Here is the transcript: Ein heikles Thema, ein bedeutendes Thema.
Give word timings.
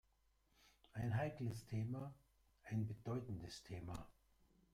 Ein 0.93 1.15
heikles 1.15 1.63
Thema, 1.67 2.11
ein 2.63 2.87
bedeutendes 2.87 3.61
Thema. 3.61 4.07